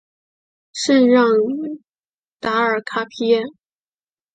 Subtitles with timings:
[0.73, 1.27] 圣让
[2.39, 3.43] 达尔卡皮耶。